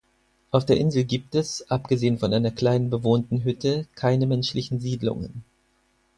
Auf 0.49 0.65
der 0.65 0.77
Insel 0.77 1.03
gibt 1.03 1.35
es, 1.35 1.69
abgesehen 1.69 2.17
von 2.17 2.33
einer 2.33 2.49
kleinen, 2.49 2.89
bewohnten 2.89 3.43
Hütte, 3.43 3.85
keine 3.93 4.25
menschlichen 4.25 4.79
Siedlungen. 4.79 5.43